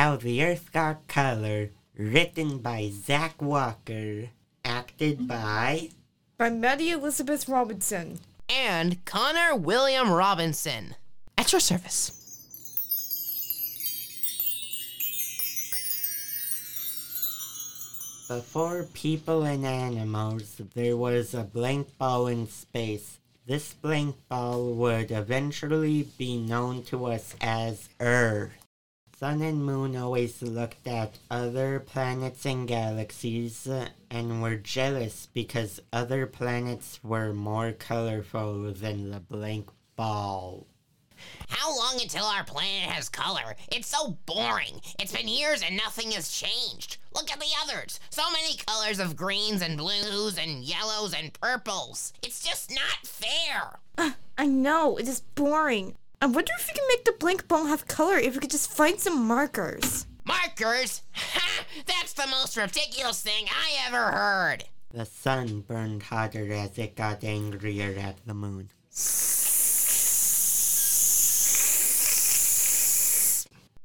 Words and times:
How 0.00 0.16
the 0.16 0.42
Earth 0.42 0.72
Got 0.72 1.06
Color, 1.08 1.72
written 1.94 2.56
by 2.60 2.88
Zach 2.88 3.42
Walker, 3.42 4.30
acted 4.64 5.28
by 5.28 5.90
By 6.38 6.48
Maddie 6.48 6.92
Elizabeth 6.92 7.46
Robinson. 7.46 8.18
and 8.48 9.04
Connor 9.04 9.54
William 9.54 10.10
Robinson. 10.10 10.94
At 11.36 11.52
your 11.52 11.60
service. 11.60 12.12
Before 18.26 18.84
people 18.94 19.42
and 19.42 19.66
animals, 19.66 20.62
there 20.72 20.96
was 20.96 21.34
a 21.34 21.42
blank 21.42 21.98
ball 21.98 22.26
in 22.26 22.48
space. 22.48 23.18
This 23.46 23.74
blank 23.74 24.16
ball 24.30 24.72
would 24.72 25.10
eventually 25.10 26.08
be 26.16 26.38
known 26.38 26.84
to 26.84 27.04
us 27.04 27.34
as 27.42 27.90
Earth. 28.00 28.52
Sun 29.20 29.42
and 29.42 29.62
Moon 29.62 29.96
always 29.96 30.40
looked 30.40 30.88
at 30.88 31.18
other 31.30 31.78
planets 31.78 32.46
and 32.46 32.66
galaxies 32.66 33.68
and 34.10 34.40
were 34.40 34.56
jealous 34.56 35.28
because 35.34 35.78
other 35.92 36.26
planets 36.26 36.98
were 37.04 37.34
more 37.34 37.72
colorful 37.72 38.72
than 38.72 39.10
the 39.10 39.20
blank 39.20 39.68
ball. 39.94 40.66
How 41.50 41.76
long 41.76 42.00
until 42.00 42.24
our 42.24 42.44
planet 42.44 42.88
has 42.88 43.10
color? 43.10 43.56
It's 43.70 43.88
so 43.88 44.16
boring. 44.24 44.80
It's 44.98 45.14
been 45.14 45.28
years 45.28 45.62
and 45.62 45.76
nothing 45.76 46.12
has 46.12 46.32
changed. 46.32 46.96
Look 47.14 47.30
at 47.30 47.40
the 47.40 47.52
others. 47.62 48.00
So 48.08 48.22
many 48.32 48.56
colors 48.66 49.00
of 49.00 49.16
greens 49.16 49.60
and 49.60 49.76
blues 49.76 50.38
and 50.38 50.64
yellows 50.64 51.12
and 51.12 51.38
purples. 51.38 52.14
It's 52.22 52.42
just 52.42 52.70
not 52.70 53.04
fair. 53.04 53.80
Uh, 53.98 54.12
I 54.38 54.46
know, 54.46 54.96
it 54.96 55.06
is 55.06 55.20
boring. 55.20 55.96
I 56.22 56.26
wonder 56.26 56.52
if 56.58 56.66
we 56.68 56.74
can 56.74 56.84
make 56.88 57.06
the 57.06 57.12
blank 57.18 57.48
ball 57.48 57.64
have 57.64 57.88
color 57.88 58.18
if 58.18 58.34
we 58.34 58.40
could 58.40 58.50
just 58.50 58.70
find 58.70 59.00
some 59.00 59.26
markers. 59.26 60.06
Markers? 60.26 61.00
Ha! 61.12 61.64
That's 61.86 62.12
the 62.12 62.26
most 62.26 62.58
ridiculous 62.58 63.22
thing 63.22 63.46
I 63.48 63.86
ever 63.86 64.12
heard. 64.12 64.64
The 64.92 65.06
sun 65.06 65.62
burned 65.62 66.02
hotter 66.02 66.52
as 66.52 66.76
it 66.76 66.94
got 66.94 67.24
angrier 67.24 67.98
at 67.98 68.18
the 68.26 68.34
moon. 68.34 68.68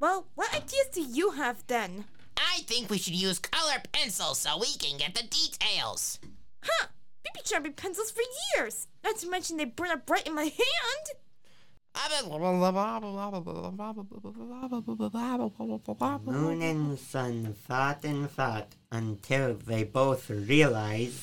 Well, 0.01 0.27
what 0.35 0.53
ideas 0.53 0.87
do 0.91 1.01
you 1.01 1.31
have 1.31 1.65
then? 1.67 2.03
I 2.35 2.63
think 2.63 2.89
we 2.89 2.97
should 2.97 3.15
use 3.15 3.39
color 3.39 3.81
pencils 3.93 4.39
so 4.39 4.57
we 4.59 4.73
can 4.73 4.97
get 4.97 5.15
the 5.15 5.23
details. 5.23 6.19
Huh! 6.61 6.87
We've 7.23 7.33
been 7.33 7.45
sharpening 7.45 7.73
pencils 7.73 8.11
for 8.11 8.23
years! 8.57 8.87
Not 9.05 9.19
to 9.19 9.29
mention 9.29 9.55
they 9.55 9.63
burn 9.65 9.91
up 9.91 10.05
bright 10.05 10.27
in 10.27 10.35
my 10.35 10.43
hand! 10.43 11.07
Moon 16.33 16.61
and 16.61 16.99
Sun 16.99 17.55
thought 17.67 18.03
and 18.03 18.29
thought 18.29 18.75
until 18.91 19.55
they 19.55 19.83
both 19.85 20.29
realized 20.29 21.21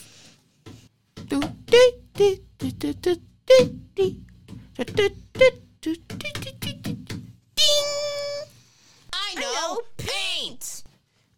I 9.13 9.35
know, 9.35 9.53
know, 9.53 9.81
paint. 9.99 10.85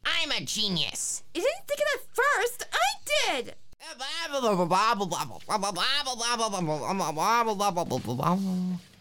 I'm 0.07 0.31
a 0.31 0.41
genius. 0.45 1.23
You 1.35 1.43
didn't 1.43 1.67
think 1.67 1.81
of 1.81 1.87
that 1.93 2.07
first! 2.15 2.67
I 2.73 3.33
did! 3.33 3.55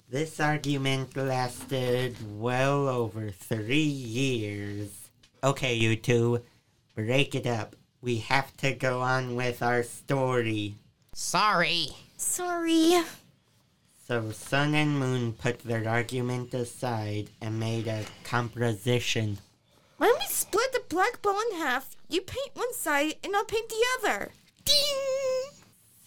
This 0.10 0.40
argument 0.40 1.16
lasted 1.16 2.16
well 2.40 2.88
over 2.88 3.32
three 3.32 3.78
years. 3.78 4.90
Okay, 5.44 5.74
you 5.74 5.96
two, 5.96 6.42
break 6.96 7.36
it 7.36 7.48
up. 7.48 7.76
We 8.02 8.18
have 8.18 8.56
to 8.58 8.74
go 8.74 9.02
on 9.02 9.36
with 9.36 9.62
our 9.62 9.84
story. 9.84 10.76
Sorry. 11.14 11.88
Sorry. 12.18 13.04
So 14.08 14.32
Sun 14.32 14.76
and 14.76 15.00
Moon 15.00 15.34
put 15.34 15.60
their 15.60 15.88
argument 15.88 16.54
aside 16.54 17.30
and 17.42 17.60
made 17.60 17.88
a 17.88 18.04
composition. 18.24 19.40
Why 19.98 20.08
don't 20.08 20.20
we 20.20 20.26
split 20.28 20.74
the 20.74 20.84
black 20.90 21.22
ball 21.22 21.40
in 21.52 21.58
half? 21.58 21.96
You 22.10 22.22
paint 22.22 22.52
one 22.54 22.74
side 22.74 23.16
and 23.24 23.36
I'll 23.36 23.46
paint 23.46 23.70
the 23.70 23.86
other. 24.00 24.32
Ding! 24.66 25.33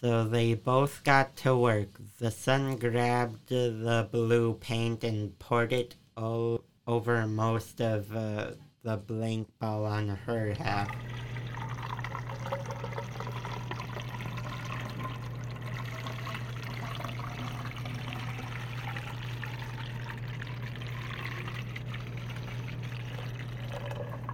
So 0.06 0.22
they 0.22 0.55
both 0.55 1.03
got 1.03 1.34
to 1.39 1.56
work. 1.56 1.99
The 2.21 2.31
sun 2.31 2.77
grabbed 2.77 3.49
the 3.49 4.09
blue 4.09 4.55
paint 4.55 5.03
and 5.03 5.37
poured 5.41 5.72
it 5.72 5.97
all 6.17 6.62
over 6.87 7.27
most 7.27 7.81
of 7.81 8.15
uh, 8.15 8.53
the 8.84 8.99
blank 8.99 9.49
ball 9.59 9.84
on 9.84 10.06
her 10.11 10.55
half. 10.55 10.94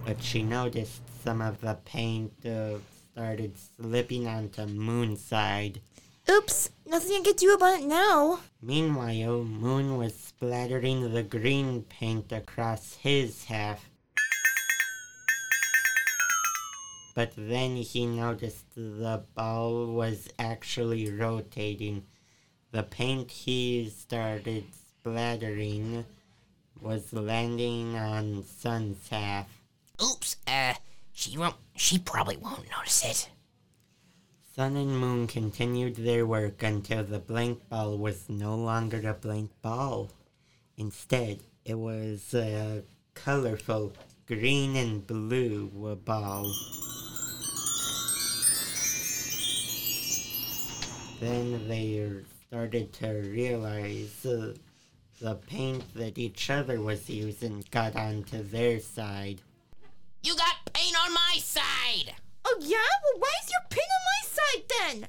But 0.05 0.21
she 0.21 0.43
noticed 0.43 1.01
some 1.23 1.41
of 1.41 1.61
the 1.61 1.79
paint 1.83 2.33
uh, 2.45 2.77
started 3.13 3.53
slipping 3.77 4.27
onto 4.27 4.65
Moon's 4.65 5.23
side. 5.23 5.79
Oops, 6.27 6.71
nothing 6.87 7.17
I 7.17 7.23
can 7.23 7.35
do 7.35 7.53
about 7.53 7.81
it 7.81 7.85
now. 7.85 8.39
Meanwhile, 8.59 9.43
Moon 9.43 9.97
was 9.97 10.15
splattering 10.15 11.13
the 11.13 11.21
green 11.21 11.83
paint 11.83 12.31
across 12.31 12.95
his 12.95 13.43
half. 13.43 13.87
But 17.13 17.33
then 17.37 17.75
he 17.75 18.07
noticed 18.07 18.65
the 18.75 19.23
ball 19.35 19.85
was 19.85 20.29
actually 20.39 21.11
rotating. 21.11 22.05
The 22.71 22.81
paint 22.81 23.29
he 23.29 23.93
started 23.95 24.65
splattering 24.73 26.05
was 26.81 27.13
landing 27.13 27.95
on 27.95 28.43
Sun's 28.43 29.07
half. 29.09 29.47
Oops. 30.01 30.37
Uh, 30.47 30.73
she 31.13 31.37
won't. 31.37 31.55
She 31.75 31.99
probably 31.99 32.37
won't 32.37 32.69
notice 32.69 33.05
it. 33.05 33.29
Sun 34.55 34.75
and 34.75 34.99
Moon 34.99 35.25
continued 35.25 35.95
their 35.95 36.25
work 36.25 36.61
until 36.61 37.03
the 37.03 37.19
blank 37.19 37.67
ball 37.69 37.97
was 37.97 38.29
no 38.29 38.55
longer 38.55 39.01
a 39.07 39.13
blank 39.13 39.49
ball. 39.61 40.11
Instead, 40.77 41.39
it 41.65 41.75
was 41.75 42.33
a 42.33 42.83
colorful 43.15 43.93
green 44.27 44.75
and 44.75 45.07
blue 45.07 45.95
ball. 46.05 46.51
Then 51.19 51.67
they 51.67 52.09
started 52.47 52.93
to 52.93 53.07
realize 53.07 54.25
uh, 54.25 54.53
the 55.19 55.35
paint 55.35 55.83
that 55.95 56.17
each 56.17 56.49
other 56.49 56.81
was 56.81 57.09
using 57.09 57.63
got 57.71 57.95
onto 57.95 58.43
their 58.43 58.79
side. 58.79 59.41
You 60.21 60.35
got 60.35 60.52
on 61.05 61.13
my 61.13 61.35
side. 61.39 62.13
Oh 62.45 62.57
yeah? 62.61 62.77
Well, 62.77 63.19
why 63.19 63.31
is 63.43 63.49
your 63.49 63.61
pin 63.69 63.83
on 63.83 64.03
my 64.11 64.21
side 64.37 64.63
then? 64.99 65.07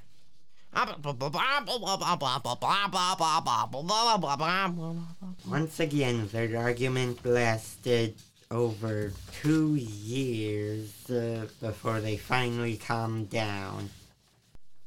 Once 5.48 5.78
again, 5.78 6.28
their 6.32 6.58
argument 6.58 7.24
lasted 7.24 8.14
over 8.50 9.12
two 9.40 9.74
years 9.76 11.08
uh, 11.10 11.46
before 11.60 12.00
they 12.00 12.16
finally 12.16 12.76
calmed 12.76 13.30
down. 13.30 13.90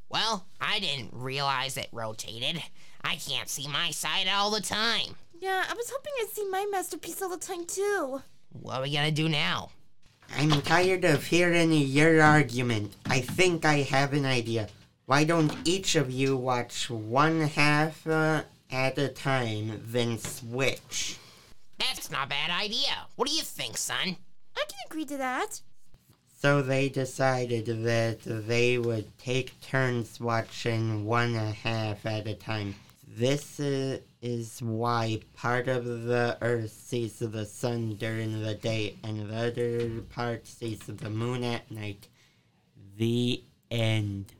Well, 0.09 0.45
I 0.59 0.79
didn't 0.79 1.11
realize 1.13 1.77
it 1.77 1.87
rotated. 1.91 2.61
I 3.03 3.15
can't 3.15 3.49
see 3.49 3.67
my 3.67 3.91
side 3.91 4.27
all 4.27 4.51
the 4.51 4.61
time. 4.61 5.15
Yeah, 5.39 5.63
I 5.69 5.73
was 5.73 5.89
hoping 5.89 6.13
I'd 6.21 6.29
see 6.33 6.49
my 6.49 6.65
masterpiece 6.71 7.21
all 7.21 7.29
the 7.29 7.37
time 7.37 7.65
too. 7.65 8.21
What 8.51 8.79
are 8.79 8.83
we 8.83 8.93
gonna 8.93 9.11
do 9.11 9.29
now? 9.29 9.69
I'm 10.35 10.61
tired 10.61 11.05
of 11.05 11.25
hearing 11.25 11.71
your 11.71 12.21
argument. 12.21 12.95
I 13.05 13.21
think 13.21 13.65
I 13.65 13.77
have 13.81 14.13
an 14.13 14.25
idea. 14.25 14.67
Why 15.05 15.23
don't 15.23 15.55
each 15.65 15.95
of 15.95 16.11
you 16.11 16.35
watch 16.35 16.89
one 16.89 17.41
half 17.41 18.05
uh, 18.05 18.43
at 18.69 18.97
a 18.97 19.07
time, 19.07 19.81
then 19.85 20.17
switch? 20.17 21.17
That's 21.79 22.11
not 22.11 22.25
a 22.25 22.29
bad 22.29 22.49
idea. 22.49 23.07
What 23.15 23.27
do 23.27 23.33
you 23.33 23.43
think, 23.43 23.77
Sun? 23.77 24.17
I 24.55 24.63
can 24.67 24.79
agree 24.85 25.05
to 25.05 25.17
that. 25.17 25.61
So 26.39 26.61
they 26.61 26.89
decided 26.89 27.65
that 27.83 28.19
they 28.23 28.77
would 28.77 29.17
take 29.17 29.59
turns 29.61 30.19
watching 30.19 31.05
one 31.05 31.33
half 31.33 32.05
at 32.05 32.27
a 32.27 32.35
time. 32.35 32.75
This 33.17 33.59
is 33.59 34.61
why 34.61 35.21
part 35.33 35.67
of 35.67 35.85
the 35.85 36.37
Earth 36.39 36.69
sees 36.69 37.17
the 37.17 37.47
sun 37.47 37.95
during 37.95 38.43
the 38.43 38.53
day 38.53 38.97
and 39.03 39.27
the 39.27 39.35
other 39.35 40.01
part 40.01 40.45
sees 40.45 40.81
the 40.81 41.09
moon 41.09 41.43
at 41.43 41.71
night. 41.71 42.09
The 42.95 43.43
end. 43.71 44.33